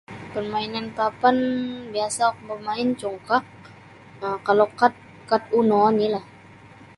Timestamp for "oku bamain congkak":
2.31-3.45